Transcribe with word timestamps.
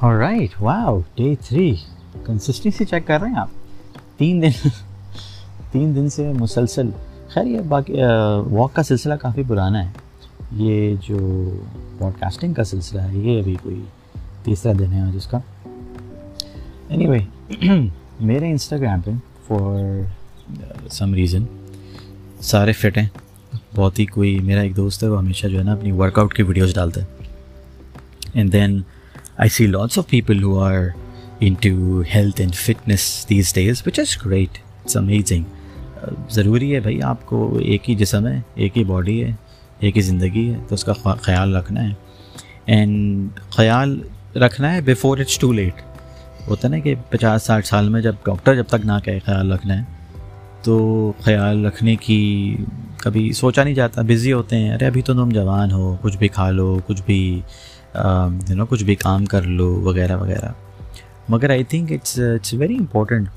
اور 0.00 0.14
right 0.14 0.60
wow 0.60 0.98
day 1.14 1.34
three 1.44 1.74
consistency 2.24 2.84
check 2.84 3.06
کر 3.06 3.20
رہے 3.20 3.28
ہیں 3.28 3.38
آپ 3.38 4.18
تین 4.18 4.42
دن 4.42 4.68
تین 5.72 5.94
دن 5.96 6.08
سے 6.08 6.32
مسلسل 6.32 6.90
خیر 7.28 7.46
یہ 7.46 7.60
باقی 7.60 7.92
واک 8.50 8.74
کا 8.74 8.82
سلسلہ 8.82 9.14
کافی 9.14 9.42
پرانا 9.48 9.84
ہے 9.84 9.92
یہ 10.56 10.94
جو 11.08 11.18
پوڈ 11.98 12.20
کاسٹنگ 12.20 12.54
کا 12.54 12.64
سلسلہ 12.64 13.00
ہے 13.00 13.18
یہ 13.18 13.40
ابھی 13.40 13.54
کوئی 13.62 13.80
تیسرا 14.42 14.72
دن 14.78 14.92
ہے 14.92 15.00
آج 15.00 15.16
اس 15.16 15.26
کا 15.26 15.38
اینی 16.88 17.06
anyway, 17.06 17.86
میرے 18.20 18.50
انسٹاگرام 18.50 19.00
پہ 19.00 19.10
فار 19.46 20.02
سم 20.88 21.14
ریزن 21.14 21.44
سارے 22.40 22.72
فٹ 22.72 22.98
ہیں 22.98 23.06
بہت 23.74 23.98
ہی 23.98 24.06
کوئی 24.06 24.38
میرا 24.38 24.60
ایک 24.60 24.76
دوست 24.76 25.02
ہے 25.02 25.08
وہ 25.08 25.18
ہمیشہ 25.18 25.46
جو 25.46 25.58
ہے 25.58 25.64
نا 25.64 25.72
اپنی 25.72 25.92
ورک 25.92 26.18
آؤٹ 26.18 26.34
کی 26.34 26.42
ویڈیوز 26.42 26.74
ڈالتا 26.74 27.00
ہے 27.00 27.24
and 28.34 28.52
then 28.52 28.80
I 29.38 29.48
see 29.48 29.66
lots 29.66 29.98
of 29.98 30.06
people 30.08 30.38
who 30.44 30.52
are 30.66 30.84
into 31.40 32.02
health 32.14 32.40
and 32.40 32.54
fitness 32.54 33.26
these 33.28 33.52
days, 33.58 33.82
which 33.86 33.98
is 33.98 34.16
great. 34.26 34.58
It's 34.84 34.96
amazing. 35.02 35.42
ضروری 36.30 36.74
ہے 36.74 36.80
بھائی 36.80 37.02
آپ 37.02 37.26
کو 37.26 37.58
ایک 37.62 37.90
ہی 37.90 37.94
جسم 37.94 38.26
ہے 38.26 38.40
ایک 38.54 38.76
ہی 38.78 38.84
باڈی 38.84 39.24
ہے 39.24 39.32
ایک 39.78 39.96
ہی 39.96 40.02
زندگی 40.02 40.48
ہے 40.50 40.58
تو 40.68 40.74
اس 40.74 40.84
کا 40.84 40.92
خیال 41.22 41.56
رکھنا 41.56 41.88
ہے 41.88 41.92
اینڈ 42.66 43.40
خیال 43.50 44.00
رکھنا 44.36 44.72
ہے 44.72 44.80
بیفور 44.80 45.18
اٹس 45.18 45.38
ٹو 45.38 45.52
لیٹ 45.52 45.82
ہوتا 46.48 46.68
نا 46.68 46.78
کہ 46.78 46.94
پچاس 47.10 47.42
ساٹھ 47.42 47.66
سال 47.66 47.88
میں 47.88 48.00
جب 48.00 48.14
ڈاکٹر 48.26 48.54
جب 48.54 48.64
تک 48.64 48.86
نہ 48.86 48.98
کہے 49.04 49.18
خیال 49.18 49.52
رکھنا 49.52 49.78
ہے 49.78 49.82
تو 50.62 51.12
خیال 51.20 51.66
رکھنے 51.66 51.96
کی 51.96 52.56
کبھی 52.96 53.32
سوچا 53.32 53.64
نہیں 53.64 53.74
جاتا. 53.74 54.02
بزی 54.02 54.32
ہوتے 54.32 54.56
ہیں. 54.56 54.74
ارے 54.74 54.86
ابھی 54.86 55.02
تو 55.02 55.14
تم 55.14 55.28
جوان 55.28 55.72
ہو. 55.72 55.96
کچھ 56.02 56.16
بھی 56.18 56.28
کھا 56.28 56.50
لو. 56.50 56.78
کچھ 56.86 57.02
بھی 57.06 57.40
Um, 57.96 58.38
یو 58.48 58.56
نو 58.56 58.66
کچھ 58.66 58.84
بھی 58.84 58.94
کام 58.94 59.24
کر 59.24 59.42
لو، 59.42 59.66
وغیرہ 59.84 60.16
وغیرہ۔ 60.16 60.52
مگر 61.28 61.50
I 61.50 61.64
think 61.64 61.92
it's 61.92 62.18
it's 62.18 62.52
very 62.54 62.76
important 62.76 63.28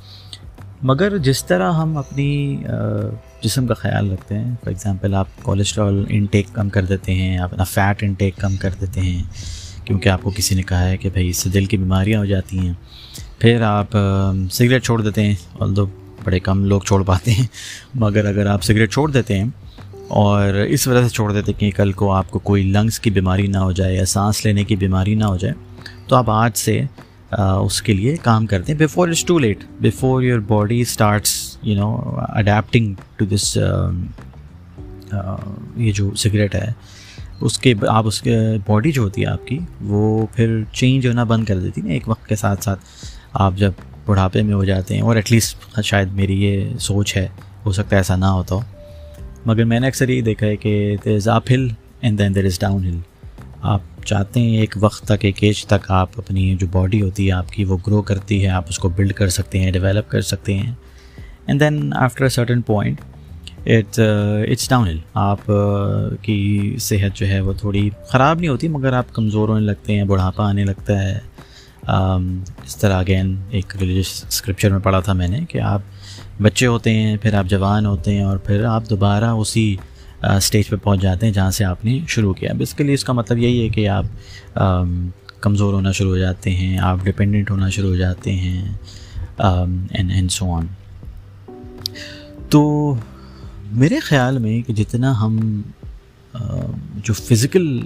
مگر 0.84 1.18
جس 1.18 1.44
طرح 1.46 1.72
ہم 1.72 1.98
اپنی 1.98 2.58
uh, 2.70 3.10
جسم 3.44 3.68
کا 3.68 3.74
خیال 3.74 4.12
رکھتے 4.12 4.38
ہیں 4.38 4.56
فار 4.62 4.68
ایگزامپل 4.68 5.14
آپ 5.16 5.28
کولیسٹرول 5.44 6.04
انٹیک 6.10 6.48
کم 6.54 6.70
کر 6.70 6.86
دیتے 6.86 7.14
ہیں، 7.14 7.38
آپ 7.38 7.50
اپنا 7.52 7.64
فیٹ 7.64 8.04
انٹیک 8.04 8.38
کم 8.38 8.56
کر 8.56 8.70
دیتے 8.82 9.02
ہیں، 9.02 9.24
کیونکہ 9.86 10.10
آپ 10.10 10.24
کو 10.24 10.32
کسی 10.36 10.56
نے 10.56 10.64
کہا 10.64 10.90
ہے 10.90 10.98
کہ 10.98 11.10
بھائی 11.10 11.30
اس 11.30 11.38
سے 11.38 11.50
دل 11.50 11.66
کی 11.66 11.78
بیماریاں 11.78 12.20
ہو 12.20 12.26
جاتی 12.26 12.60
ہیں۔ 12.60 12.74
پھر 13.40 13.62
آپ 13.62 13.96
um, 13.98 14.46
سگریٹ 14.52 14.84
چھوڑ 14.84 15.02
دیتے 15.02 15.24
ہیں 15.24 15.36
اور 15.54 15.68
دو 15.68 15.86
بڑے 16.24 16.40
کم 16.40 16.66
لوگ 16.66 16.82
چھوڑ 16.82 17.04
پاتے 17.04 17.32
ہیں، 17.32 17.46
مگر 17.96 18.26
اگر 18.26 18.46
آپ 18.46 18.64
سگریٹ 18.64 18.92
چھوڑ 18.92 19.10
دیتے 19.12 19.38
ہیں 19.40 19.46
اور 20.10 20.54
اس 20.54 20.88
وجہ 20.88 21.02
سے 21.04 21.10
چھوڑ 21.10 21.32
دیتے 21.34 21.54
کہ 21.54 21.70
کل 21.76 21.92
کو 21.92 22.12
آپ 22.12 22.30
کو 22.32 22.40
کوئی 22.40 22.64
لنگس 22.64 23.00
کی 23.00 23.10
بیماری 23.10 23.48
نہ 23.48 23.58
ہو 23.58 23.72
جائے 23.72 23.96
یا 23.96 24.06
سانس 24.06 24.44
لینے 24.46 24.64
کی 24.64 24.76
بیماری 24.76 25.16
نہ 25.16 25.24
ہو 25.24 25.38
جائے، 25.38 25.54
تو 26.08 26.16
آپ 26.16 26.30
آج 26.30 26.58
سے 26.58 26.82
اس 27.32 27.82
کے 27.82 27.94
لیے 27.94 28.16
کام 28.22 28.46
کرتے 28.46 28.72
ہیں 28.72 28.80
before 28.80 29.08
it's 29.08 29.24
too 29.26 29.38
late 29.40 29.64
before 29.82 30.22
your 30.24 30.40
body 30.48 30.80
starts 30.82 31.34
you 31.64 31.76
know 31.76 31.90
adapting 32.20 32.94
to 33.18 33.26
this 33.26 33.58
یہ 35.78 35.92
جو 35.92 36.14
سگریٹ 36.16 36.56
ہے، 36.56 36.72
اس 37.42 37.58
کے، 37.60 37.74
آپ 37.90 38.08
اس 38.08 38.22
کے 38.22 38.38
باڈی 38.68 38.92
جو 38.92 39.04
ہوتی 39.04 39.22
ہے 39.22 39.28
آپ 39.28 39.46
کی، 39.48 39.60
وہ 39.82 40.26
پھر 40.36 40.62
چینج 40.74 41.08
ہونا 41.08 41.24
بند 41.24 41.46
کر 41.46 41.60
دیتی 41.60 41.82
نا 41.82 41.94
ایک 41.94 42.10
وقت 42.10 42.28
کے 42.28 42.36
ساتھ 42.36 42.64
ساتھ۔ 42.64 42.80
آپ 43.36 43.54
جب 43.58 43.72
بڑھاپے 44.06 44.42
میں 44.42 44.54
ہو 44.54 44.64
جاتے 44.64 44.96
ہیں 44.96 45.02
اور 45.02 45.16
ایٹ 45.16 45.32
لیسٹ 45.32 45.80
شاید 45.84 46.14
میری 46.14 46.42
یہ 46.44 46.78
سوچ 46.80 47.16
ہے، 47.18 47.28
ہو 47.66 47.72
سکتا 47.72 47.96
ہے 47.96 48.00
ایسا 48.00 48.16
نہ 48.16 48.26
ہوتا 48.28 48.56
ہو۔ 48.56 48.62
مگر 49.50 49.66
میں 49.66 49.80
نے 49.80 49.88
اکثر 49.88 50.10
یہی 50.10 50.22
دیکھا 50.22 50.48
ہے 50.48 50.56
کہ 50.56 50.96
دیر 51.06 51.16
از 51.16 51.28
اپ 51.28 51.52
ہل 51.52 51.68
and 52.02 52.20
then 52.20 52.36
there 52.36 52.46
is 52.46 52.60
down 52.60 52.86
ہل 52.86 52.98
آپ 53.62 53.82
چاہتے 54.06 54.40
ہیں 54.40 54.58
ایک 54.58 54.78
وقت 54.80 55.06
تک 55.06 55.26
ایک 55.26 55.44
ایج 55.44 55.66
تک 55.66 55.92
آپ 55.92 56.10
اپنی 56.18 56.56
جو 56.60 56.68
باڈی 56.72 57.02
ہوتی 57.02 57.28
ہے 57.28 57.32
آپ 57.32 57.50
کی 57.50 57.64
وہ 57.64 57.78
گرو 57.88 58.02
کرتی 58.02 58.44
ہے 58.44 58.50
آپ 58.50 58.66
اس 58.70 58.80
کو 58.80 58.90
بلڈ 58.90 59.14
کر 59.14 59.30
سکتے 59.30 59.60
ہیں 59.60 59.72
ڈیولپ 59.72 60.10
کر 60.10 60.22
سکتے 60.22 60.58
ہیں. 60.58 60.74
And 61.46 61.60
then 61.60 61.94
after 61.96 62.24
a 62.24 62.30
certain 62.30 62.62
point 62.62 63.02
it 63.66 64.00
it's 64.52 64.70
downhill 64.88 64.98
آپ 65.14 65.52
uh, 65.52 66.16
کی 66.22 66.76
صحت 66.80 67.18
جو 67.18 67.28
ہے 67.28 67.40
وہ 67.40 67.54
تھوڑی 67.54 67.90
خراب 68.08 68.40
نہیں 68.40 68.50
ہوتی 68.50 68.68
مگر 68.68 68.94
آپ 68.94 69.14
کمزور 69.14 69.50
ہونے 69.50 69.66
لگتے 69.66 69.96
ہیں 69.96 70.04
بڑھاپا 70.04 70.50
آنے 70.50 70.66
لگتا 70.66 71.04
ہے. 71.04 71.20
Um, 71.92 72.26
اس 72.66 72.78
طرح 72.78 73.00
اگین 73.00 73.36
ایک 73.50 73.76
ریلیجس 73.76 74.26
اسکرپچر 74.28 74.72
میں 74.72 74.80
پڑھا 74.80 75.00
تھا 75.00 75.14
میں 75.14 75.28
نے 75.28 75.40
کہ 75.50 75.62
آپ 75.62 75.82
بچے 76.42 76.68
ہوتے 76.68 76.94
ہیں، 76.94 77.16
پھر 77.18 77.34
آپ 77.34 77.46
جوان 77.46 77.86
ہوتے 77.86 78.14
ہیں 78.14 78.24
اور 78.24 78.38
پھر 78.38 78.64
آپ 78.66 78.90
دوبارہ 78.90 79.30
اسی 79.40 79.76
اسٹیج 80.24 80.70
پہ 80.70 80.76
پہنچ 80.76 81.02
جاتے 81.02 81.26
ہیں 81.26 81.34
جہاں 81.34 81.52
سے 81.52 81.66
آپ 81.66 81.86
نے 81.86 81.98
شروع 82.08 82.34
کیا۔ 82.34 82.54
بیسیکلی 82.54 82.94
اس 82.94 83.04
کا 83.04 83.14
مطلب 83.14 83.38
یہی 83.38 83.62
ہے 83.64 83.70
کہ 83.70 83.88
آپ 83.90 84.06
کمزور 85.42 85.74
ہونا 85.74 85.92
شروع 85.92 86.10
ہو 86.10 86.18
جاتے 86.18 86.52
ہیں، 86.52 86.78
آپ 86.80 86.98
ڈپینڈنٹ 87.04 87.52
ہونا 87.52 87.70
شروع 87.70 87.90
ہو 87.90 87.96
جاتے 87.96 88.32
ہیں 88.32 88.62
اینڈ 89.38 90.12
اینڈ 90.12 90.32
سو 90.32 90.52
آن 90.54 90.66
تو 92.50 92.94
میرے 93.72 94.00
خیال 94.00 94.38
میں 94.38 94.62
کہ 94.62 94.74
جتنا 94.74 95.20
ہم 95.22 95.40
جو 96.96 97.14
فزیکل 97.14 97.80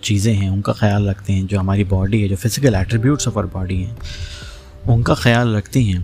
چیزیں 0.00 0.32
ہیں، 0.34 0.48
ان 0.48 0.60
کا 0.62 0.72
خیال 0.72 1.08
رکھتے 1.08 1.32
ہیں، 1.32 1.42
جو 1.42 1.58
ہماری 1.60 1.84
باڈی 1.84 2.22
ہے، 2.22 2.28
جو 2.28 2.36
physical 2.36 2.74
attributes 2.74 3.28
of 3.28 3.38
our 3.38 3.44
body 3.52 3.84
ہیں، 3.84 3.94
ان 4.84 5.02
کا 5.02 5.14
خیال 5.14 5.54
رکھتے 5.54 5.82
ہیں۔ 5.82 5.98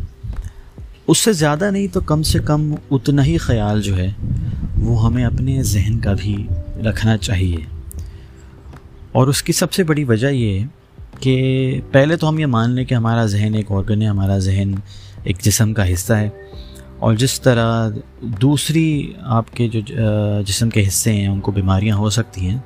اس 1.06 1.18
سے 1.18 1.32
زیادہ 1.32 1.70
نہیں 1.70 1.86
تو 1.92 2.00
کم 2.00 2.22
سے 2.22 2.38
کم 2.38 2.74
اتنا 2.90 3.24
ہی 3.24 3.38
خیال 3.38 3.82
جو 3.82 3.96
ہے 3.96 4.12
وہ 4.80 5.06
ہمیں 5.06 5.24
اپنے 5.24 5.62
ذہن 5.62 5.98
کا 5.98 6.12
بھی 6.12 6.46
رکھنا 6.84 7.16
چاہیے۔ 7.16 7.56
اور 9.12 9.26
اس 9.26 9.42
کی 9.42 9.52
سب 9.52 9.72
سے 9.72 9.84
بڑی 9.84 10.04
وجہ 10.04 10.26
یہ 10.26 10.60
ہے 10.60 10.66
کہ 11.20 11.80
پہلے 11.92 12.16
تو 12.16 12.28
ہم 12.28 12.38
یہ 12.38 12.46
مان 12.46 12.70
لیں 12.70 12.84
کہ 12.84 12.94
ہمارا 12.94 13.26
ذہن 13.26 13.54
ایک 13.54 13.66
آرگن 13.70 14.02
ہے، 14.02 14.06
ہمارا 14.06 14.38
ذہن 14.38 14.72
ایک 15.24 15.38
جسم 15.42 15.74
کا 15.74 15.92
حصہ 15.92 16.12
ہے۔ 16.12 16.28
اور 16.98 17.14
جس 17.14 17.40
طرح 17.40 17.90
دوسری 18.22 19.12
آپ 19.20 19.56
کے 19.56 19.68
جو 19.68 19.80
جسم 20.46 20.70
کے 20.70 20.88
حصے 20.88 21.12
ہیں، 21.12 21.28
ان 21.28 21.40
کو 21.40 21.52
بیماریاں 21.52 21.96
ہو 21.96 22.10
سکتی 22.10 22.48
ہیں، 22.48 22.58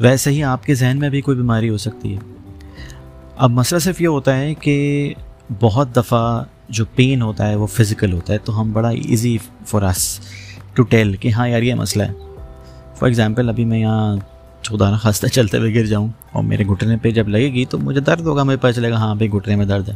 ویسے 0.00 0.30
ہی 0.30 0.42
آپ 0.42 0.64
کے 0.64 0.74
ذہن 0.74 0.96
میں 0.98 1.10
بھی 1.10 1.20
کوئی 1.20 1.36
بیماری 1.36 1.68
ہو 1.68 1.76
سکتی 1.76 2.14
ہے۔ 2.14 2.18
اب 3.36 3.50
مسئلہ 3.50 3.80
صرف 3.80 4.00
یہ 4.00 4.08
ہوتا 4.08 4.38
ہے 4.38 4.54
کہ 4.54 5.12
بہت 5.60 5.96
دفعہ 5.96 6.44
جو 6.68 6.84
پین 6.94 7.22
ہوتا 7.22 7.48
ہے 7.48 7.54
وہ 7.54 7.66
فزیکل 7.66 8.12
ہوتا 8.12 8.32
ہے، 8.32 8.38
تو 8.38 8.60
ہم 8.60 8.72
بڑا 8.72 8.88
easy 8.88 9.38
for 9.66 9.82
us 9.82 10.20
to 10.74 10.82
tell 10.82 11.16
کہ 11.16 11.28
ہاں 11.28 11.48
یار 11.48 11.62
یہ 11.62 11.74
مسئلہ 11.74 12.02
ہے۔ 12.02 12.12
فار 12.96 13.08
ایگزامپل 13.08 13.48
ابھی 13.48 13.64
میں 13.64 13.78
یہاں 13.78 14.16
چودہ 14.62 14.90
نہ 14.90 14.96
خواستہ 14.96 15.26
چلتے 15.26 15.58
ہوئے 15.58 15.74
گر 15.74 15.86
جاؤں 15.86 16.08
اور 16.32 16.42
میرے 16.42 16.64
گھٹنے 16.64 16.96
پہ 16.96 17.10
جب 17.10 17.28
لگے 17.28 17.52
گی 17.52 17.64
تو 17.64 17.78
مجھے 17.78 18.00
درد 18.00 18.20
ہوگا 18.20 18.42
مجھے 18.42 18.56
پتہ 18.56 18.72
چلے 18.72 18.90
گا 18.90 18.96
ہاں 18.96 19.14
بھائی 19.14 19.32
گھٹنے 19.32 19.56
میں 19.56 19.66
درد 19.66 19.88
ہے۔ 19.88 19.94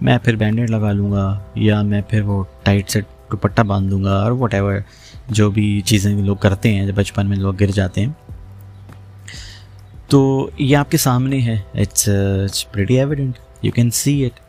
میں 0.00 0.18
پھر 0.18 0.36
بینڈیڈ 0.36 0.70
لگا 0.70 0.92
لوں 0.92 1.12
گا 1.12 1.38
یا 1.54 1.82
میں 1.82 2.02
پھر 2.08 2.22
وہ 2.22 2.44
ٹائٹ 2.62 2.90
سے 2.90 3.00
دوپٹہ 3.00 3.62
باندھ 3.62 3.90
دوں 3.90 4.04
گا 4.04 4.22
اور 4.22 4.32
وٹ 4.32 4.54
ایور 4.54 4.78
جو 5.28 5.50
بھی 5.50 5.80
چیزیں 5.80 6.22
لوگ 6.22 6.36
کرتے 6.36 6.74
ہیں، 6.74 6.86
جب 6.86 6.94
بچپن 6.94 7.26
میں 7.26 7.36
لوگ 7.36 7.54
گر 7.60 7.70
جاتے 7.70 8.00
ہیں۔ 8.00 8.12
تو 10.08 10.50
یہ 10.58 10.76
آپ 10.76 10.90
کے 10.90 10.96
سامنے 10.96 11.40
ہے۔ 11.40 11.58
It's 11.74 12.08
pretty 12.72 12.98
evident 12.98 13.38
you 13.62 13.72
can 13.72 13.90
see 13.90 14.26
it 14.26 14.40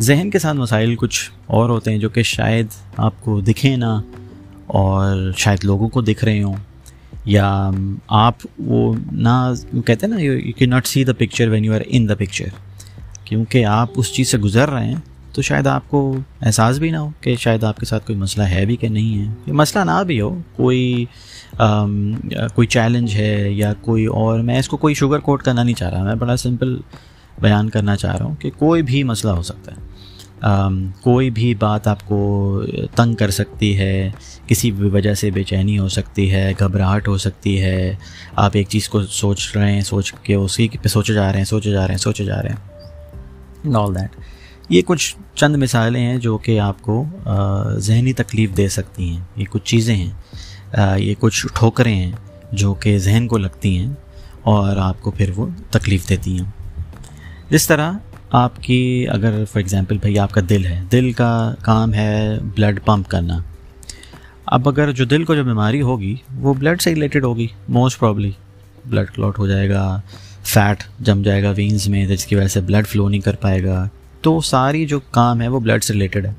ذہن 0.00 0.30
کے 0.30 0.38
ساتھ 0.38 0.56
مسائل 0.56 0.94
کچھ 0.96 1.30
اور 1.46 1.68
ہوتے 1.68 1.90
ہیں 1.90 1.98
جو 1.98 2.08
کہ 2.08 2.22
شاید 2.22 2.66
آپ 2.96 3.12
کو 3.20 3.40
دکھیں 3.40 3.76
نہ 3.76 4.00
اور 4.66 5.32
شاید 5.36 5.64
لوگوں 5.64 5.88
کو 5.88 6.00
دکھ 6.00 6.24
رہے 6.24 6.42
ہوں 6.42 6.54
یا 7.24 7.70
آپ 8.08 8.34
وہ 8.58 8.94
نہ 9.12 9.52
کہتے 9.86 10.06
ہیں 10.06 10.14
نا 10.14 10.20
you 10.20 10.52
can 10.52 10.66
not 10.66 10.86
see 10.86 11.04
the 11.04 11.12
picture 11.12 11.48
when 11.48 11.64
you 11.64 11.74
are 11.74 11.80
in 11.86 12.08
the 12.08 12.14
picture 12.14 12.44
کیونکہ 13.24 13.64
آپ 13.64 13.88
اس 13.96 14.12
چیز 14.12 14.28
سے 14.30 14.38
گزر 14.38 14.70
رہے 14.70 14.86
ہیں 14.86 14.96
تو 15.32 15.42
شاید 15.42 15.66
آپ 15.66 15.90
کو 15.90 16.16
احساس 16.40 16.78
بھی 16.78 16.90
نہ 16.90 16.96
ہو 16.96 17.10
کہ 17.20 17.36
شاید 17.36 17.64
آپ 17.64 17.76
کے 17.76 17.86
ساتھ 17.86 18.06
کوئی 18.06 18.18
مسئلہ 18.18 18.46
ہے 18.46 18.64
بھی 18.64 18.76
کہ 18.76 18.88
نہیں 18.88 19.18
ہے۔ 19.18 19.34
یہ 19.46 19.52
مسئلہ 19.52 19.84
نہ 19.84 20.04
بھی 20.04 20.20
ہو 20.20 20.38
کوئی 20.56 21.04
آم, 21.58 22.12
کوئی 22.54 22.66
چیلنج 22.66 23.14
ہے 23.14 23.50
یا 23.50 23.72
کوئی 23.80 24.06
اور 24.06 24.40
میں 24.40 24.58
اس 24.58 24.68
کو 24.68 24.76
کوئی 24.76 24.94
شوگر 24.94 25.18
کوٹ 25.18 25.42
کرنا 25.42 25.62
نہیں 25.62 25.74
چاہ 25.74 25.90
رہا 25.90 26.04
میں 26.04 26.14
بڑا 26.14 26.36
سمپل 26.36 26.76
بیان 27.38 27.70
کرنا 27.70 27.96
چاہ 27.96 28.16
رہا 28.16 28.24
ہوں 28.24 28.34
کہ 28.34 28.50
کوئی 28.58 28.82
بھی 28.82 29.02
مسئلہ 29.02 29.32
ہو 29.32 29.42
سکتا 29.42 29.72
ہے۔ 29.72 29.94
آم, 30.40 30.86
کوئی 31.00 31.30
بھی 31.30 31.54
بات 31.54 31.86
آپ 31.86 32.08
کو 32.08 32.62
تنگ 32.94 33.14
کر 33.14 33.30
سکتی 33.30 33.78
ہے 33.78 34.10
کسی 34.46 34.70
بھی 34.70 34.90
وجہ 34.90 35.14
سے 35.14 35.30
بے 35.30 35.42
چینی 35.42 35.78
ہو 35.78 35.88
سکتی 35.88 36.32
ہے 36.32 36.52
گھبراہٹ 36.58 37.08
ہو 37.08 37.16
سکتی 37.16 37.62
ہے 37.62 37.94
آپ 38.36 38.50
ایک 38.54 38.68
چیز 38.68 38.88
کو 38.88 39.02
سوچ 39.02 39.56
رہے 39.56 39.72
ہیں 39.72 39.80
سوچ 39.80 40.14
کے 40.22 40.34
اسی 40.34 40.68
پہ 40.68 40.88
سوچے 40.88 41.14
جا 41.14 41.32
رہے 41.32 41.38
ہیں 41.38 41.44
سوچے 41.44 41.70
جا 41.70 41.80
رہے 41.80 41.94
ہیں 41.94 41.98
سوچے 41.98 42.24
جا 42.24 42.42
رہے 42.42 42.48
ہیں۔ 42.48 42.56
آل 43.74 43.94
دیٹ 43.94 44.10
یہ 44.68 44.82
کچھ 44.86 45.16
چند 45.34 45.56
مثالیں 45.56 46.00
ہیں 46.00 46.16
جو 46.16 46.38
کہ 46.38 46.60
آپ 46.60 46.82
کو 46.82 47.04
آ, 47.24 47.68
ذہنی 47.68 48.12
تکلیف 48.12 48.56
دے 48.56 48.68
سکتی 48.68 49.08
ہیں۔ 49.08 49.20
یہ 49.36 49.44
کچھ 49.50 49.64
چیزیں 49.64 49.96
ہیں۔ 49.96 50.10
آ, 50.74 50.94
یہ 50.96 51.14
کچھ 51.18 51.46
ٹھوکریں 51.54 51.94
ہیں 51.94 52.12
جو 52.52 52.74
کہ 52.74 52.98
ذہن 52.98 53.26
کو 53.28 53.38
لگتی 53.38 53.78
ہیں 53.78 53.92
اور 54.42 54.76
آپ 54.76 55.02
کو 55.02 55.10
پھر 55.10 55.30
وہ 55.36 55.46
تکلیف 55.70 56.08
دیتی 56.08 56.38
ہیں۔ 56.38 56.63
اس 57.50 57.66
طرح 57.66 57.92
آپ 58.30 58.62
کی 58.62 59.06
اگر 59.08 59.30
فار 59.30 59.58
ایگزامپل 59.58 59.98
بھائی 59.98 60.18
آپ 60.18 60.32
کا 60.32 60.40
دل 60.48 60.66
ہے، 60.66 60.82
دل 60.92 61.12
کا 61.12 61.54
کام 61.62 61.94
ہے 61.94 62.38
بلڈ 62.54 62.80
پمپ 62.84 63.08
کرنا۔ 63.08 63.38
اب 64.46 64.68
اگر 64.68 64.92
جو 64.92 65.04
دل 65.04 65.24
کو 65.24 65.34
جو 65.34 65.44
بیماری 65.44 65.82
ہوگی، 65.82 66.16
وہ 66.34 66.54
بلڈ 66.54 66.82
سے 66.82 66.90
ریلیٹڈ 66.90 67.24
ہوگی 67.24 67.46
موسٹ 67.68 67.98
پرابلی 67.98 68.30
بلڈ 68.86 69.10
کلاٹ 69.10 69.38
ہو 69.38 69.46
جائے 69.46 69.70
گا 69.70 70.00
فیٹ 70.44 70.84
جم 71.00 71.22
جائے 71.22 71.42
گا 71.42 71.52
وینز 71.56 71.88
میں، 71.88 72.06
جس 72.06 72.26
کی 72.26 72.34
وجہ 72.34 72.48
سے 72.48 72.60
بلڈ 72.60 72.86
فلو 72.86 73.08
نہیں 73.08 73.20
کر 73.20 73.36
پائے 73.36 73.64
گا۔ 73.64 73.88
تو 74.20 74.40
ساری 74.40 74.86
جو 74.86 75.00
کام 75.00 75.40
ہے 75.40 75.48
وہ 75.48 75.60
بلڈ 75.60 75.84
سے 75.84 75.92
ریلیٹڈ 75.92 76.26
ہے۔ 76.26 76.32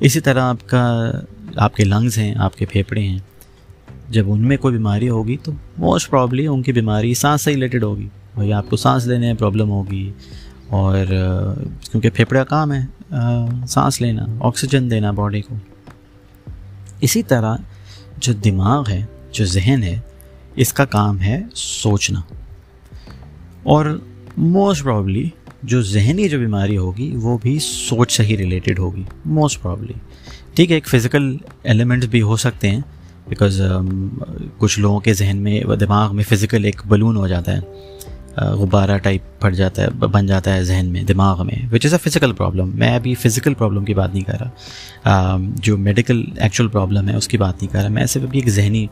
اسی 0.00 0.20
طرح 0.20 0.42
آپ 0.42 0.68
کا، 0.68 1.10
آپ 1.56 1.74
کے 1.74 1.84
لنگز 1.84 2.18
ہیں، 2.18 2.34
آپ 2.34 2.56
کے 2.56 2.66
پھیپھڑے 2.66 3.00
ہیں۔ 3.00 3.18
جب 4.10 4.32
ان 4.32 4.40
میں 4.40 4.56
کوئی 4.56 4.76
بیماری 4.76 5.08
ہوگی 5.08 5.36
تو 5.42 5.52
موسٹ 5.78 6.10
پرابلی 6.10 6.46
ان 6.46 6.62
کی 6.62 6.72
بیماری 6.72 7.14
سانس 7.14 7.44
سے 7.44 7.50
ریلیٹڈ 7.50 7.82
ہوگی۔ 7.82 8.08
بھائی 8.38 8.52
آپ 8.52 8.70
کو 8.70 8.76
سانس 8.76 9.06
لینے 9.06 9.26
میں 9.26 9.34
پرابلم 9.34 9.70
ہوگی 9.70 10.12
اور 10.68 11.06
کیونکہ 11.90 12.10
پھیپڑا 12.10 12.44
کام 12.44 12.72
ہے 12.72 13.14
سانس 13.68 14.00
لینا، 14.00 14.26
آکسیجن 14.40 14.90
دینا 14.90 15.10
باڈی 15.10 15.40
کو۔ 15.40 15.54
اسی 17.00 17.22
طرح 17.22 17.56
جو 18.16 18.32
دماغ 18.32 18.84
ہے، 18.88 19.04
جو 19.32 19.44
ذہن 19.44 19.80
ہے، 19.82 20.00
اس 20.56 20.72
کا 20.72 20.84
کام 20.84 21.20
ہے 21.20 21.42
سوچنا۔ 21.54 22.20
اور 23.62 24.00
موسٹ 24.36 24.84
پرابلی 24.84 25.28
جو 25.62 25.82
ذہنی 25.82 26.28
جو 26.28 26.38
بیماری 26.38 26.76
ہوگی، 26.76 27.16
وہ 27.16 27.38
بھی 27.38 27.58
سوچ 27.58 28.12
سے 28.12 28.22
ہی 28.22 28.36
ریلیٹڈ 28.36 28.78
ہوگی 28.78 29.02
موسٹ 29.24 29.62
پرابلی 29.62 29.94
ٹھیک 30.54 30.70
ہے، 30.70 30.76
ایک 30.76 30.88
فزیکل 30.88 31.36
ایلیمنٹس 31.62 32.06
بھی 32.06 32.22
ہو 32.22 32.36
سکتے 32.36 32.70
ہیں 32.70 32.80
بیکاز 33.28 33.62
کچھ 34.58 34.78
لوگوں 34.78 35.00
کے 35.00 35.14
ذہن 35.14 35.38
میں، 35.40 35.76
دماغ 35.80 36.16
میں 36.16 36.24
فزیکل 36.24 36.64
ایک 36.64 36.80
بلون 36.86 37.16
ہو 37.16 37.26
جاتا 37.28 37.56
ہے۔ 37.56 37.60
غبارہ 38.42 38.98
ٹائپ 38.98 39.40
پھٹ 39.40 39.54
جاتا 39.54 39.82
ہے، 39.82 39.90
بن 39.90 40.26
جاتا 40.26 40.54
ہے 40.54 40.64
ذہن 40.64 40.86
میں، 40.86 41.02
دماغ 41.02 41.46
میں 41.46 41.66
وچ 41.72 41.86
از 41.86 41.94
اے 41.94 42.10
فزیکل 42.10 42.32
پرابلم 42.32 42.70
میں 42.74 42.96
ابھی 42.96 43.14
فزیکل 43.14 43.54
پرابلم 43.54 43.84
کی 43.84 43.94
بات 43.94 44.14
نہیں 44.14 44.24
کر 44.24 44.36
رہا۔ 44.40 45.36
جو 45.54 45.78
میڈیکل 45.78 46.24
ایکچوئل 46.36 46.68
پرابلم 46.68 47.08
ہے، 47.08 47.16
اس 47.16 47.28
کی 47.28 47.38
بات 47.38 47.62
نہیں 47.62 47.72
کر 47.72 47.80
رہا۔ 47.80 47.88
میں 47.88 48.06
صرف 48.06 48.22
ابھی 48.22 48.38
ایک 48.38 48.48
ذہنی 48.48 48.86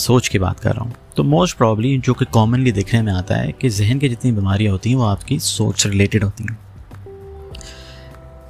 سوچ 0.00 0.30
کی 0.30 0.38
بات 0.38 0.60
کر 0.60 0.74
رہا 0.74 0.82
ہوں۔ 0.82 0.90
تو 1.14 1.24
موسٹ 1.24 1.58
پرابلی 1.58 1.98
جو 2.04 2.14
کہ 2.14 2.24
کامنلی 2.32 2.70
دیکھنے 2.70 3.02
میں 3.02 3.12
آتا 3.12 3.44
ہے 3.44 3.52
کہ 3.52 3.68
ذہن 3.68 3.98
کی 3.98 4.08
جتنی 4.08 4.32
بیماریاں 4.32 4.72
ہوتی 4.72 4.90
ہیں، 4.90 4.96
وہ 4.96 5.08
آپ 5.08 5.28
کی 5.28 5.38
سوچ 5.38 5.82
سے 5.82 5.90
ریلیٹڈ 5.90 6.24
ہوتی 6.24 6.44
ہیں۔ 6.44 6.56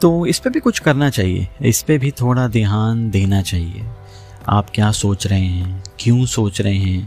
تو 0.01 0.23
اس 0.23 0.43
پہ 0.43 0.49
بھی 0.49 0.61
کچھ 0.65 0.83
کرنا 0.83 1.11
چاہیے۔ 1.11 1.45
اس 1.59 1.87
پہ 1.87 1.99
بھی 1.99 2.11
تھوڑا 2.11 2.47
دھیان 2.53 3.13
دینا 3.13 3.43
چاہیے۔ 3.43 3.81
آپ 4.47 4.75
کیا 4.75 4.93
سوچ 4.93 5.27
رہے 5.27 5.45
ہیں؟ 5.45 5.79
کیوں 5.97 6.27
سوچ 6.27 6.61
رہے 6.61 6.75
ہیں؟ 6.75 7.01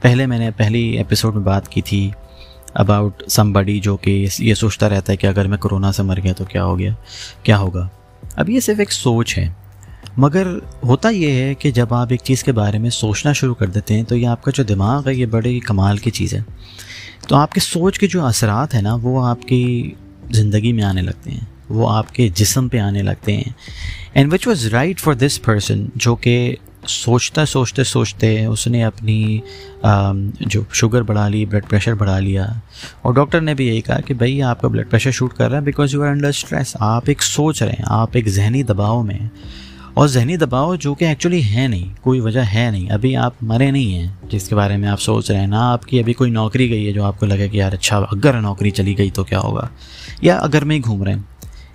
پہلے 0.00 0.26
میں 0.26 0.38
نے، 0.38 0.50
پہلی 0.50 0.80
ایپیسوڈ 0.80 1.34
میں 1.34 1.44
بات 1.44 1.68
کی 1.68 1.82
تھی 1.82 2.10
اباؤٹ 2.74 3.22
سم 3.28 3.52
بڈی 3.52 3.80
جو 3.80 3.96
کہ 3.96 4.26
یہ 4.38 4.54
سوچتا 4.54 4.88
رہتا 4.88 5.12
ہے 5.12 5.16
کہ 5.16 5.26
اگر 5.26 5.48
میں 5.48 5.58
کرونا 5.58 5.92
سے 5.92 6.02
مر 6.02 6.18
گیا 6.22 6.32
تو 6.32 6.44
کیا 6.44 6.64
ہو 6.64 6.78
گیا؟ 6.78 6.94
کیا 7.42 7.58
ہوگا؟ 7.58 7.88
اب 8.36 8.50
یہ 8.50 8.60
صرف 8.60 8.78
ایک 8.78 8.92
سوچ 8.92 9.38
ہے۔ 9.38 9.48
مگر 10.16 10.46
ہوتا 10.82 11.08
یہ 11.08 11.30
ہے 11.30 11.54
کہ 11.54 11.70
جب 11.70 11.94
آپ 11.94 12.06
ایک 12.10 12.20
چیز 12.24 12.44
کے 12.44 12.52
بارے 12.52 12.78
میں 12.78 12.90
سوچنا 12.90 13.32
شروع 13.32 13.54
کر 13.54 13.66
دیتے 13.66 13.94
ہیں 13.94 14.02
تو 14.02 14.16
یہ 14.16 14.26
آپ 14.26 14.42
کا 14.42 14.50
جو 14.54 14.62
دماغ 14.62 15.08
ہے، 15.08 15.14
یہ 15.14 15.26
بڑے 15.26 15.58
کمال 15.58 15.98
کی 15.98 16.10
چیز 16.10 16.34
ہے۔ 16.34 16.40
تو 17.28 17.36
آپ 17.36 17.52
کے 17.52 17.60
سوچ 17.60 17.98
کے 17.98 18.06
جو 18.06 18.24
اثرات 18.24 18.74
ہیں 18.74 18.82
نا، 18.82 18.94
وہ 18.94 19.26
آپ 19.26 19.42
کی 19.42 19.90
زندگی 20.30 20.72
میں 20.72 20.84
آنے 20.84 21.02
لگتے 21.02 21.30
ہیں۔ 21.30 21.40
وہ 21.68 21.90
آپ 21.90 22.14
کے 22.14 22.28
جسم 22.28 22.68
پہ 22.68 22.78
آنے 22.78 23.02
لگتے 23.02 23.36
ہیں۔ 23.36 23.52
And 24.14 24.32
which 24.32 24.46
was 24.46 24.66
right 24.66 25.00
for 25.00 25.14
this 25.14 25.42
person 25.42 25.86
جو 25.94 26.14
کہ 26.14 26.56
سوچتا 26.88 27.46
سوچتے 27.46 27.84
سوچتے 27.84 28.44
اس 28.44 28.66
نے 28.66 28.84
اپنی 28.84 29.38
جو 30.40 30.62
شوگر 30.72 31.02
بڑھا 31.02 31.28
لی 31.28 31.46
بلڈ 31.46 31.68
پریشر 31.68 31.94
بڑھا 31.94 32.18
لیا۔ 32.18 32.46
اور 33.02 33.14
ڈاکٹر 33.14 33.40
نے 33.40 33.54
بھی 33.54 33.66
یہی 33.66 33.80
کہا 33.80 34.00
کہ 34.00 34.14
بھائی، 34.14 34.42
آپ 34.42 34.60
کا 34.60 34.68
بلڈ 34.68 34.90
پریشر 34.90 35.10
شوٹ 35.10 35.34
کر 35.34 35.50
رہا 35.50 35.56
ہے 35.56 35.62
because 35.62 35.94
you 35.94 36.02
are 36.02 36.08
under 36.08 36.28
stress 36.28 36.76
آپ 36.80 37.02
ایک 37.06 37.22
سوچ 37.22 37.62
رہے 37.62 37.72
ہیں، 37.72 37.84
آپ 37.86 38.08
ایک 38.12 38.28
ذہنی 38.28 38.62
دباؤ 38.62 39.02
میں 39.02 39.18
اور 39.94 40.06
ذہنی 40.06 40.36
دباؤ 40.36 40.74
جو 40.74 40.94
کہ 40.94 41.04
ایکچولی 41.04 41.44
ہے 41.44 41.68
نہیں، 41.68 42.02
کوئی 42.02 42.20
وجہ 42.20 42.40
ہے 42.40 42.68
نہیں۔ 42.70 42.90
ابھی 42.90 43.16
آپ 43.16 43.32
مرے 43.42 43.70
نہیں 43.70 43.98
ہیں، 43.98 44.12
جس 44.30 44.48
کے 44.48 44.54
بارے 44.54 44.76
میں 44.76 44.88
آپ 44.88 45.00
سوچ 45.00 45.30
رہے 45.30 45.40
ہیں۔ 45.40 45.46
نا 45.46 45.72
آپ 45.72 45.86
کی 45.86 46.00
ابھی 46.00 46.12
کوئی 46.12 46.30
نوکری 46.30 46.70
گئی 46.70 46.86
ہے 46.86 46.92
جو 46.92 47.04
آپ 47.04 47.20
کو 47.20 47.26
لگے 47.26 47.48
کہ 47.48 47.56
یار 47.56 47.72
اچھا 47.72 47.98
اگر 47.98 48.40
نوکری 48.40 48.70
چلی 48.70 48.98
گئی 48.98 49.10
تو 49.10 49.24
کیا 49.24 49.40
ہوگا؟ 49.40 49.68
یا 50.22 50.38
اگر 50.38 50.64
میں 50.64 50.76
ہی 50.76 50.80
گھوم 50.84 51.02
رہے 51.02 51.12
ہیں۔ 51.12 51.20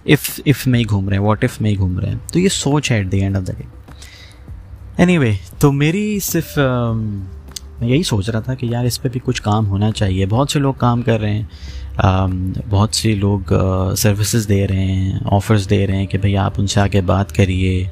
اف 0.06 0.40
اف 0.46 0.68
میں 0.68 0.80
ہی 0.80 0.84
گھوم 0.90 1.10
رہے 1.10 1.18
ہیں 1.18 1.24
واٹ 1.24 1.44
اف 1.44 1.62
میں 1.62 1.72
ہی 1.72 1.78
گھوم 1.78 2.00
رہے 2.00 2.10
ہیں۔ 2.10 2.18
تو 2.34 2.40
یہ 2.40 2.50
سوچ 2.50 2.92
ہے 2.92 2.98
at 2.98 3.12
the 3.12 3.20
end 3.20 3.38
of 3.38 3.48
the 3.48 3.54
day 3.58 3.79
anyway 5.18 5.32
تو 5.60 5.72
میری 5.72 6.20
صرف 6.20 6.58
میں 7.82 7.88
یہی 7.88 8.04
سوچ 8.04 8.30
رہا 8.30 8.40
تھا 8.40 8.54
کہ 8.54 8.66
یار 8.66 8.86
اس 8.86 9.02
پہ 9.02 9.10
بھی 9.10 9.20
کچھ 9.24 9.42
کام 9.42 9.68
ہونا 9.68 9.92
چاہیے۔ 9.92 10.26
بہت 10.26 10.52
سے 10.52 10.60
لوگ 10.60 10.74
کام 10.74 11.02
کر 11.02 11.20
رہے 11.20 11.34
ہیں 11.34 11.44
بہت 12.70 12.96
سے 12.96 13.16
لوگ 13.16 13.54
سروسز 13.98 14.50
دے 14.50 14.68
رہے 14.68 14.86
ہیں 14.86 15.20
آفرز 15.26 15.70
دے 15.70 15.88
رہے 15.88 15.98
ہیں 15.98 16.06
کہ 16.06 16.18
بھئی 16.18 16.38
آپ 16.38 16.54
ان 16.58 16.68
سے 16.68 16.80
آگے 16.80 17.02
بات 17.02 17.36
کریے۔ 17.36 17.88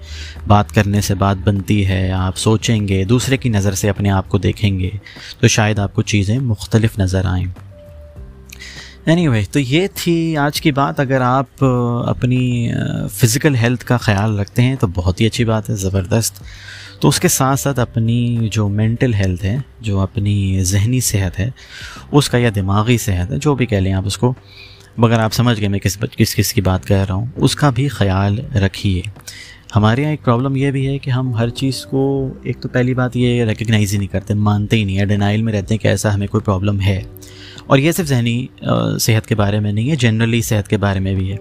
بات 0.47 0.71
کرنے 0.71 1.01
سے 1.01 1.15
بات 1.15 1.37
بنتی 1.43 1.87
ہے، 1.87 2.11
آپ 2.11 2.37
سوچیں 2.37 2.87
گے، 2.87 3.03
دوسرے 3.03 3.37
کی 3.37 3.49
نظر 3.49 3.73
سے 3.73 3.89
اپنے 3.89 4.09
آپ 4.09 4.29
کو 4.29 4.37
دیکھیں 4.37 4.79
گے۔ 4.79 4.89
تو 5.39 5.47
شاید 5.47 5.79
آپ 5.79 5.95
کو 5.95 6.01
چیزیں 6.01 6.39
مختلف 6.39 6.99
نظر 6.99 7.25
آئیں۔ 7.25 7.45
اینی 9.05 9.27
وے 9.27 9.43
تو 9.51 9.59
یہ 9.59 9.87
تھی 9.95 10.37
آج 10.37 10.61
کی 10.61 10.71
بات۔ 10.71 10.99
اگر 10.99 11.21
آپ 11.21 11.63
اپنی 12.05 12.71
فزیکل 13.11 13.55
ہیلتھ 13.55 13.85
کا 13.85 13.97
خیال 13.97 14.39
رکھتے 14.39 14.61
ہیں 14.61 14.75
تو 14.75 14.87
بہت 14.87 15.21
ہی 15.21 15.25
اچھی 15.25 15.45
بات 15.45 15.69
ہے، 15.69 15.75
زبردست۔ 15.75 16.43
تو 16.99 17.07
اس 17.07 17.19
کے 17.19 17.27
ساتھ 17.27 17.59
ساتھ 17.59 17.79
اپنی 17.79 18.47
جو 18.51 18.67
مینٹل 18.67 19.13
ہیلتھ 19.13 19.45
ہے، 19.45 19.57
جو 19.81 19.99
اپنی 19.99 20.63
ذہنی 20.63 20.99
صحت 20.99 21.39
ہے، 21.39 21.49
اس 22.11 22.29
کا 22.29 22.37
یا 22.37 22.49
دماغی 22.55 22.97
صحت 22.97 23.31
ہے، 23.31 23.37
جو 23.41 23.55
بھی 23.55 23.65
کہہ 23.65 23.77
لیں 23.77 23.93
آپ 23.93 24.03
اس 24.05 24.17
کو، 24.17 24.33
مگر 24.97 25.19
آپ 25.19 25.33
سمجھ 25.33 25.59
گئے 25.59 25.67
میں 25.67 25.79
کس 25.79 25.97
کس 26.17 26.35
کس 26.35 26.53
کی 26.53 26.61
بات 26.61 26.87
کہہ 26.87 26.97
رہا 26.97 27.15
ہوں، 27.15 27.25
اس 27.35 27.55
کا 27.55 27.69
بھی 27.69 27.87
خیال 27.87 28.39
رکھیے۔ 28.55 29.01
ہمارے 29.75 30.01
یہاں 30.01 30.11
ایک 30.11 30.25
پرابلم 30.25 30.55
یہ 30.55 30.71
بھی 30.71 30.87
ہے 30.87 30.97
کہ 30.97 31.09
ہم 31.09 31.33
ہر 31.33 31.49
چیز 31.49 31.85
کو، 31.85 32.33
ایک 32.43 32.61
تو 32.61 32.69
پہلی 32.69 32.93
بات 32.93 33.17
یہ 33.17 33.43
ریکگنائز 33.43 33.93
ہی 33.93 33.97
نہیں 33.97 34.07
کرتے، 34.07 34.33
مانتے 34.33 34.75
ہی 34.77 34.83
نہیں 34.83 34.97
ہے 34.97 35.05
ڈینائل 35.05 35.41
میں 35.41 35.53
رہتے 35.53 35.73
ہیں 35.73 35.79
کہ 35.79 35.87
ایسا 35.87 36.13
ہمیں 36.13 36.27
کوئی 36.27 36.41
پرابلم 36.41 36.81
ہے۔ 36.81 37.01
اور 37.67 37.77
یہ 37.77 37.91
صرف 37.91 38.05
ذہنی 38.05 38.47
صحت 38.99 39.27
کے 39.27 39.35
بارے 39.35 39.59
میں 39.59 39.71
نہیں 39.71 39.89
ہے 39.89 39.95
جنرلی 39.95 40.41
صحت 40.41 40.67
کے 40.67 40.77
بارے 40.77 40.99
میں 40.99 41.15
بھی 41.15 41.31
ہے۔ 41.31 41.37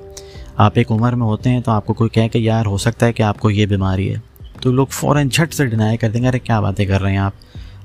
آپ 0.56 0.73
ایک 0.75 0.91
عمر 0.91 1.12
میں 1.12 1.26
ہوتے 1.26 1.50
ہیں 1.50 1.61
تو 1.61 1.73
آپ 1.73 1.87
کو 1.87 1.94
کوئی 1.94 2.11
کہہ 2.11 2.29
کہ 2.29 2.38
یار 2.38 2.67
ہو 2.67 2.76
سکتا 2.76 3.06
ہے 3.06 3.12
کہ 3.12 3.23
آپ 3.23 3.41
کو 3.41 3.50
یہ 3.50 3.67
بیماری 3.67 4.14
ہے۔ 4.14 4.36
تو 4.66 4.72
لوگ 4.72 4.86
فوراً 4.86 5.28
جھٹ 5.28 5.54
سے 5.54 5.66
ڈینائی 5.66 5.96
کر 5.96 6.10
دیں 6.10 6.22
گے، 6.22 6.28
ارے 6.28 6.38
کیا 6.38 6.60
باتیں 6.60 6.86
کر 6.86 7.02
رہے 7.02 7.10
ہیں 7.10 7.18
آپ؟ 7.18 7.32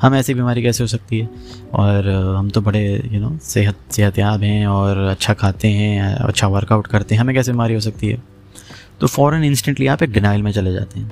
ہم 0.03 0.13
ایسی 0.13 0.33
بیماری 0.33 0.61
کیسے 0.61 0.83
ہو 0.83 0.87
سکتی 0.87 1.21
ہے؟ 1.21 1.25
اور 1.69 2.03
ہم 2.39 2.49
تو 2.49 2.61
بڑے 2.61 2.99
یو 3.11 3.19
نو 3.19 3.29
صحت 3.41 3.93
صحت 3.93 4.19
یاب 4.19 4.43
ہیں 4.43 4.65
اور 4.65 4.97
اچھا 4.97 5.33
کھاتے 5.33 5.69
ہیں 5.69 6.01
اچھا 6.01 6.47
ورک 6.47 6.71
آؤٹ 6.71 6.87
کرتے 6.87 7.15
ہیں، 7.15 7.19
ہمیں 7.19 7.33
کیسے 7.33 7.51
بیماری 7.51 7.75
ہو 7.75 7.79
سکتی 7.79 8.11
ہے؟ 8.11 8.15
تو 8.97 9.07
فوراً 9.07 9.43
انسٹنٹلی 9.43 9.89
آپ 9.89 9.97
ایک 10.01 10.09
ڈینائل 10.09 10.41
میں 10.41 10.51
چلے 10.51 10.71
جاتے 10.71 10.99
ہیں۔ 10.99 11.09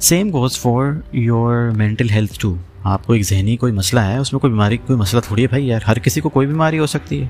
Same 0.00 0.30
goes 0.32 0.58
for 0.58 1.00
your 1.12 1.70
mental 1.76 2.10
health 2.10 2.40
too 2.40 2.54
آپ 2.84 3.06
کو 3.06 3.12
ایک 3.12 3.22
ذہنی 3.22 3.56
کوئی 3.56 3.72
مسئلہ 3.72 4.00
ہے، 4.00 4.16
اس 4.16 4.32
میں 4.32 4.40
کوئی 4.40 4.52
بیماری، 4.52 4.76
کوئی 4.76 4.98
مسئلہ 4.98 5.20
تھوڑی 5.20 5.42
ہے 5.42 5.48
بھائی 5.48 5.68
یار، 5.68 5.80
ہر 5.86 5.98
کسی 5.98 6.20
کو 6.20 6.28
کوئی 6.28 6.46
بیماری 6.46 6.78
ہو 6.78 6.86
سکتی 6.86 7.22
ہے۔ 7.22 7.26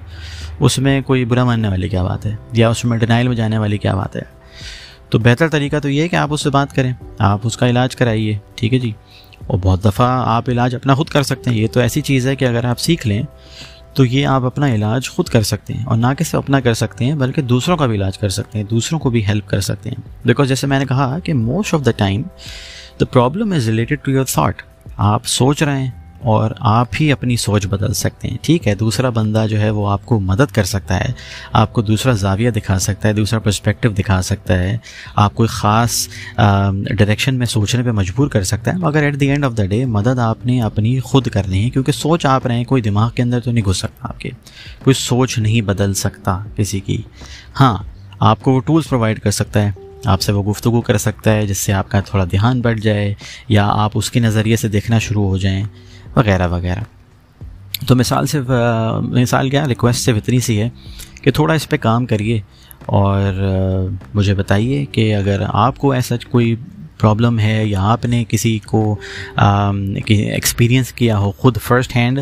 اس 0.61 0.79
میں 0.79 1.01
کوئی 1.01 1.25
برا 1.25 1.45
ماننے 1.45 1.69
والی 1.69 1.89
کیا 1.89 2.03
بات 2.03 2.27
ہے؟ 2.27 2.37
یا 2.53 2.69
اس 2.69 2.85
میں 2.85 2.99
ڈینائل 2.99 3.29
میں 3.29 3.37
جانے 3.37 3.59
والی 3.59 3.79
کیا 3.79 3.95
بات 3.95 4.17
ہے؟ 4.17 4.42
تو 5.13 5.19
بہتر 5.19 5.49
طریقہ 5.49 5.77
تو 5.83 5.89
یہ 5.89 6.03
ہے 6.03 6.09
کہ 6.09 6.17
آپ 6.17 6.29
اس 6.33 6.43
سے 6.43 6.51
بات 6.51 6.73
کریں، 6.73 6.93
آپ 7.19 7.41
اس 7.43 7.57
کا 7.57 7.71
علاج 7.71 7.97
کرائیے، 7.97 8.39
ٹھیک 8.55 8.75
ہے 8.75 8.79
جی؟ 8.79 8.93
اور 9.47 9.59
بہت 9.63 9.85
دفعہ 9.85 10.07
آپ 10.27 10.51
علاج 10.51 10.75
اپنا 10.75 10.95
خود 10.95 11.09
کر 11.09 11.23
سکتے 11.23 11.51
ہیں۔ 11.51 11.57
یہ 11.57 11.67
تو 11.73 11.81
ایسی 11.81 12.01
چیز 12.01 12.27
ہے 12.27 12.37
کہ 12.37 12.45
اگر 12.45 12.65
آپ 12.65 12.79
سیکھ 12.79 13.07
لیں 13.07 13.23
تو 13.95 14.05
یہ 14.05 14.27
آپ 14.27 14.45
اپنا 14.45 14.75
علاج 14.75 15.11
خود 15.11 15.27
کر 15.27 15.43
سکتے 15.43 15.75
ہیں 15.75 15.85
اور 15.85 15.97
نہ 15.97 16.07
کہ 16.19 16.25
صرف 16.25 16.35
اپنا 16.35 16.61
کر 16.61 16.75
سکتے 16.75 17.05
ہیں 17.05 17.15
بلکہ 17.15 17.43
دوسروں 17.43 17.77
کا 17.77 17.87
بھی 17.87 17.97
علاج 17.97 18.19
کر 18.19 18.29
سکتے 18.29 18.59
ہیں، 18.59 18.65
دوسروں 18.65 19.01
کو 19.01 19.11
بھی 19.11 19.27
ہیلپ 19.27 19.49
کر 19.49 19.61
سکتے 19.61 19.91
ہیں۔ 19.91 19.97
بیکاز 20.25 20.49
جیسے 20.49 20.67
میں 20.67 20.79
نے 20.79 20.85
کہا 20.85 21.19
کہ 21.19 21.35
most 21.35 21.75
of 21.75 21.85
the 21.85 21.91
time 21.91 22.23
the 23.01 23.05
problem 23.05 23.53
is 23.53 23.69
related 23.69 23.99
to 24.03 24.11
your 24.11 24.25
thought 24.25 24.63
آپ 24.97 25.27
سوچ 25.27 25.63
رہے 25.63 25.83
ہیں 25.83 25.91
اور 26.23 26.51
آپ 26.59 26.89
ہی 27.01 27.11
اپنی 27.13 27.37
سوچ 27.37 27.67
بدل 27.67 27.93
سکتے 27.93 28.29
ہیں۔ 28.29 28.37
ٹھیک 28.43 28.67
ہے، 28.69 28.75
دوسرا 28.75 29.09
بندہ 29.11 29.45
جو 29.51 29.61
ہے 29.61 29.71
وہ 29.71 29.89
آپ 29.89 30.07
کو 30.07 30.19
مدد 30.21 30.53
کر 30.53 30.65
سکتا 30.65 30.99
ہے، 31.01 31.13
آپ 31.53 31.73
کو 31.73 31.83
دوسرا 31.83 32.13
زاویہ 32.13 32.51
دکھا 32.51 32.79
سکتا 32.79 33.09
ہے، 33.09 33.13
دوسرا 33.13 33.39
پرسپیکٹو 33.39 33.89
دکھا 33.89 34.21
سکتا 34.23 34.59
ہے۔ 34.59 34.77
آپ 35.17 35.35
کوئی 35.35 35.49
خاص 35.49 36.07
ڈائریکشن 36.37 37.35
میں 37.35 37.47
سوچنے 37.47 37.83
پہ 37.83 37.91
مجبور 37.91 38.29
کر 38.29 38.45
سکتا 38.45 38.73
ہے، 38.73 38.77
مگر 38.79 39.03
at 39.03 39.21
the 39.21 39.29
end 39.31 39.45
of 39.45 39.57
the 39.57 39.67
day 39.67 39.85
مدد 39.85 40.19
آپ 40.19 40.47
نے 40.47 40.61
اپنی 40.63 40.99
خود 41.01 41.29
کرنی 41.29 41.65
ہے، 41.65 41.71
کیونکہ 41.71 41.93
سوچ 41.93 42.27
آپ 42.27 42.47
رہے 42.47 42.57
ہیں، 42.57 42.65
کوئی 42.65 42.83
دماغ 42.83 43.11
کے 43.11 43.23
اندر 43.23 43.41
تو 43.41 43.53
نہیں 43.53 43.65
گھس 43.65 43.77
سکتا 43.77 44.09
آپ 44.09 44.21
کے۔ 44.21 44.31
کوئی 44.85 44.95
سوچ 44.95 45.39
نہیں 45.39 45.61
بدل 45.61 45.95
سکتا 45.95 46.39
کسی 46.57 46.81
کی۔ 46.81 47.01
ہاں 47.61 47.77
آپ 48.21 48.43
کو 48.43 48.53
وہ 48.53 48.61
ٹولس 48.61 48.89
پرووائڈ 48.89 49.21
کر 49.21 49.31
سکتا 49.31 49.63
ہے، 49.63 49.71
آپ 50.05 50.21
سے 50.21 50.33
وہ 50.33 50.43
گفتگو 50.43 50.81
کر 50.81 50.99
سکتا 50.99 51.33
ہے، 51.33 51.47
جس 51.47 51.59
سے 51.59 51.73
آپ 51.73 51.91
کا 51.91 52.01
تھوڑا 52.01 52.25
دھیان 52.25 52.61
بڑھ 52.61 52.81
جائے 52.81 53.13
یا 53.49 53.67
آپ 53.69 53.91
اس 53.95 54.11
کے 54.11 54.21
نظریے 54.21 54.57
سے 54.57 54.69
دیکھنا 54.69 54.99
شروع 54.99 55.29
ہو 55.29 55.37
جائیں۔ 55.37 55.63
وغیرہ 56.17 56.49
وغیرہ۔ 56.49 56.81
تو 57.89 57.97
مثال 57.97 58.27
صرف 58.27 58.51
مثال 59.01 59.51
کیا 59.51 59.67
ریکویسٹ 59.69 60.05
صرف 60.05 60.17
اتنی 60.17 60.41
سی 60.41 60.61
ہے 60.61 60.69
کہ 61.23 61.31
تھوڑا 61.31 61.55
اس 61.55 61.69
پہ 61.69 61.77
کام 61.77 62.07
کریے 62.07 62.41
اور 62.87 63.33
مجھے 64.15 64.35
بتائیے 64.35 64.85
کہ 64.85 65.15
اگر 65.17 65.43
آپ 65.49 65.79
کو 65.79 65.91
ایسا 65.93 66.15
کوئی 66.31 66.55
پرابلم 67.01 67.39
ہے 67.39 67.65
یا 67.65 67.81
آپ 67.83 68.05
نے 68.05 68.25
کسی 68.29 68.59
کو 68.59 68.95
ایکسپیرینس 69.37 70.93
کیا 70.93 71.19
ہو 71.19 71.31
خود 71.31 71.57
فرسٹ 71.63 71.97
ہینڈ 71.97 72.19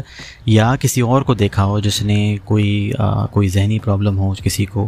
یا 0.46 0.74
کسی 0.80 1.00
اور 1.00 1.22
کو 1.22 1.34
دیکھا 1.34 1.64
ہو 1.64 1.80
جس 1.80 2.02
نے 2.02 2.36
کوئی 2.44 2.92
کوئی 3.30 3.48
ذہنی 3.48 3.78
پرابلم 3.78 4.18
ہو 4.18 4.32
کسی 4.42 4.64
کو، 4.64 4.86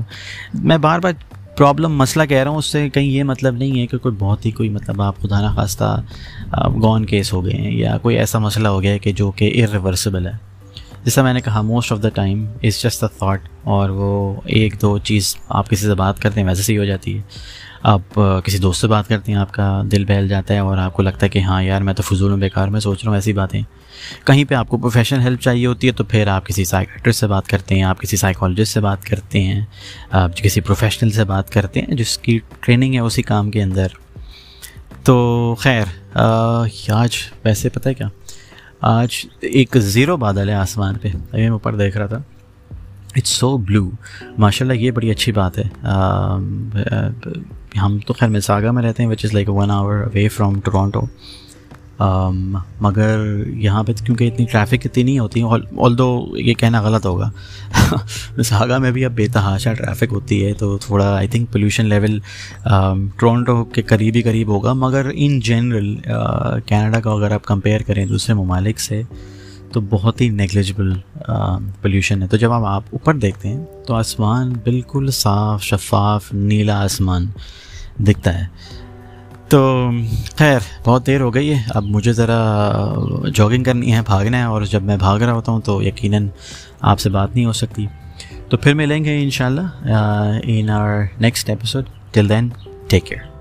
میں 0.54 0.78
بار 0.78 0.98
بار 0.98 1.12
پرابلم 1.56 1.96
مسئلہ 1.96 2.24
کہہ 2.24 2.42
رہا 2.42 2.50
ہوں، 2.50 2.58
اس 2.58 2.66
سے 2.66 2.88
کہیں 2.90 3.06
یہ 3.06 3.24
مطلب 3.24 3.56
نہیں 3.56 3.80
ہے 3.80 3.86
کہ 3.86 3.98
کوئی 3.98 4.14
بہت 4.18 4.46
ہی 4.46 4.50
کوئی 4.50 4.68
مطلب 4.68 5.02
آپ 5.02 5.16
خدا 5.22 5.40
نخواستہ 5.40 6.02
گون 6.82 7.04
کیس 7.04 7.32
ہو 7.32 7.44
گئے 7.44 7.52
ہیں 7.52 7.72
یا 7.72 7.98
کوئی 7.98 8.16
ایسا 8.18 8.38
مسئلہ 8.38 8.68
ہو 8.68 8.82
گیا 8.82 8.92
ہے 8.92 8.98
کہ 8.98 9.12
جو 9.12 9.30
کہ 9.30 9.64
ارریورسبل 9.64 10.26
ہے۔ 10.26 10.32
جیسا 11.04 11.22
میں 11.22 11.32
نے 11.34 11.40
کہا 11.40 11.60
most 11.60 11.92
of 11.92 12.02
the 12.02 12.08
time 12.08 12.44
is 12.62 12.82
just 12.82 13.00
the 13.02 13.06
thought 13.06 13.48
اور 13.64 13.90
وہ 13.90 14.40
ایک 14.44 14.74
دو 14.82 14.98
چیز 14.98 15.36
آپ 15.48 15.70
کسی 15.70 15.86
سے 15.86 15.94
بات 15.94 16.20
کرتے 16.20 16.40
ہیں 16.40 16.48
ویسے 16.48 16.62
سے 16.62 16.72
ہی 16.72 16.78
ہو 16.78 16.84
جاتی 16.84 17.16
ہے۔ 17.16 17.22
آپ 17.82 18.20
کسی 18.44 18.58
دوست 18.58 18.80
سے 18.80 18.86
بات 18.86 19.08
کرتے 19.08 19.32
ہیں، 19.32 19.38
آپ 19.38 19.52
کا 19.52 19.82
دل 19.92 20.04
بہل 20.04 20.28
جاتا 20.28 20.54
ہے 20.54 20.58
اور 20.58 20.78
آپ 20.78 20.92
کو 20.94 21.02
لگتا 21.02 21.26
ہے 21.26 21.28
کہ 21.28 21.38
ہاں 21.38 21.62
یار 21.62 21.80
میں 21.80 21.94
تو 21.94 22.02
فضول 22.02 22.38
بیکار 22.40 22.68
میں 22.68 22.80
سوچ 22.80 23.02
رہا 23.04 23.10
ہوں، 23.10 23.16
ایسی 23.16 23.32
باتیں۔ 23.32 23.62
کہیں 24.24 24.44
پہ 24.44 24.54
آپ 24.54 24.68
کو 24.68 24.76
پروفیشنل 24.76 25.20
ہیلپ 25.20 25.40
چاہیے 25.40 25.66
ہوتی 25.66 25.86
ہے 25.86 25.92
تو 25.92 26.04
پھر 26.04 26.26
آپ 26.26 26.46
کسی 26.46 26.64
سائیکٹرسٹ 26.64 27.20
سے 27.20 27.26
بات 27.26 27.46
کرتے 27.46 27.74
ہیں، 27.74 27.82
آپ 27.82 28.00
کسی 28.00 28.16
سائیکالوجسٹ 28.16 28.72
سے 28.74 28.80
بات 28.80 29.04
کرتے 29.04 29.42
ہیں، 29.42 29.60
آپ 30.10 30.36
کسی 30.36 30.60
پروفیشنل 30.60 31.10
سے 31.10 31.24
بات 31.24 31.50
کرتے 31.50 31.80
ہیں، 31.80 31.94
جس 31.94 32.18
کی 32.18 32.38
ٹریننگ 32.60 32.94
ہے 32.94 33.00
اسی 33.00 33.22
کام 33.22 33.50
کے 33.50 33.62
اندر۔ 33.62 33.86
تو 35.02 35.54
خیر 35.58 35.84
آج 36.88 37.16
ویسے 37.44 37.68
پتہ 37.68 37.88
ہے 37.88 37.94
کیا؟ 37.94 38.08
آج 38.82 39.26
ایک 39.40 39.76
زیرو 39.76 40.16
بادل 40.16 40.48
ہے 40.48 40.54
آسمان 40.54 40.94
پہ۔ 41.02 41.08
ابھی 41.08 41.42
میں 41.42 41.50
اوپر 41.50 41.74
دیکھ 41.74 41.96
رہا 41.96 42.06
تھا۔ 42.06 42.18
اٹس 43.16 43.28
سو 43.28 43.56
بلو 43.56 43.90
ماشاء 44.38 44.66
اللہ 44.66 44.78
یہ 44.78 44.90
بڑی 44.90 45.10
اچھی 45.10 45.32
بات 45.32 45.58
ہے۔ 45.58 45.68
ہم 47.78 47.98
تو 48.06 48.12
خیر 48.12 48.28
مساگا 48.28 48.70
میں 48.70 48.82
رہتے 48.82 49.02
ہیں 49.02 49.10
which 49.10 49.24
is 49.24 49.34
like 49.34 49.48
one 49.48 49.70
hour 49.70 49.94
away 49.94 50.28
from 50.28 50.60
Toronto 50.60 51.00
مگر 52.80 53.42
یہاں 53.46 53.82
پہ 53.82 53.92
کیونکہ 53.92 54.28
اتنی 54.28 54.46
ٹریفک 54.52 54.76
اتنی 54.84 55.02
نہیں 55.02 55.18
ہوتی 55.18 55.42
آل 55.78 55.98
دو 55.98 56.26
یہ 56.36 56.54
کہنا 56.54 56.80
غلط 56.82 57.06
ہوگا۔ 57.06 57.30
مساگا 58.38 58.78
میں 58.78 58.90
بھی 58.90 59.04
اب 59.04 59.12
بے 59.12 59.26
تحاشا 59.28 59.72
ٹریفک 59.72 60.12
ہوتی 60.12 60.46
ہے، 60.46 60.52
تو 60.52 60.78
تھوڑا 60.78 61.14
I 61.16 61.28
think 61.28 61.52
pollution 61.52 61.86
level 61.86 62.18
Toronto 63.18 63.64
کے 63.64 63.82
قریب 63.82 64.16
ہی 64.16 64.22
قریب 64.22 64.48
ہوگا۔ 64.48 64.72
مگر 64.72 65.10
ان 65.14 65.40
جنرل 65.40 65.96
کینیڈا 66.66 67.00
کا 67.00 67.10
اگر 67.10 67.30
آپ 67.30 67.44
کمپیئر 67.44 67.80
کریں 67.82 68.06
دوسرے 68.06 68.34
ممالک 68.34 68.80
سے، 68.80 69.02
تو 69.72 69.80
بہت 69.80 70.20
ہی 70.20 70.28
نیگلیجبل 70.28 70.92
پولیوشن 71.82 72.22
ہے۔ 72.22 72.28
تو 72.28 72.36
جب 72.36 72.52
آپ 72.52 72.64
آپ 72.64 72.82
اوپر 72.90 73.14
دیکھتے 73.14 73.48
ہیں، 73.48 73.64
تو 73.86 73.94
آسمان 73.94 74.52
بالکل 74.64 75.08
صاف، 75.12 75.62
شفاف، 75.62 76.32
نیلا 76.32 76.82
آسمان 76.84 77.26
دکھتا 77.98 78.38
ہے۔ 78.38 78.46
تو 79.52 79.90
خیر، 80.36 80.60
بہت 80.84 81.06
دیر 81.06 81.20
ہو 81.20 81.32
گئی 81.34 81.52
ہے۔ 81.52 81.62
اب 81.68 81.84
مجھے 81.84 82.12
ذرا 82.12 82.38
جاگنگ 83.34 83.64
کرنی 83.64 83.92
ہے، 83.94 84.00
بھاگنا 84.06 84.38
ہے، 84.38 84.42
اور 84.42 84.62
جب 84.62 84.82
میں 84.82 84.96
بھاگ 84.96 85.18
رہا 85.18 85.32
ہوتا 85.32 85.52
ہوں 85.52 85.60
تو 85.60 85.82
یقیناً 85.82 86.28
آپ 86.80 87.00
سے 87.00 87.10
بات 87.10 87.34
نہیں 87.34 87.44
ہو 87.44 87.52
سکتی۔ 87.52 87.86
تو 88.48 88.56
پھر 88.56 88.74
ملیں 88.74 89.04
گے 89.04 89.22
ان 89.22 89.30
شاء 89.30 89.46
اللہ 89.46 90.38
in 90.44 90.70
our 90.70 91.02
next 91.20 91.48
episode 91.48 91.84
till 92.12 92.28
then 92.28 92.48
take 92.88 93.04
care 93.06 93.31